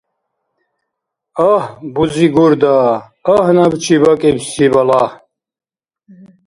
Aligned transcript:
Агь, 1.49 1.67
бузи 1.93 2.27
Гурда, 2.35 2.75
агь 3.33 3.51
набчи 3.55 3.95
бакӀибси 4.01 4.65
балагь! 4.73 5.15